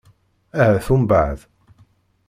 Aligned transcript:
Ahat 0.61 0.87
umbeɛd. 0.93 1.39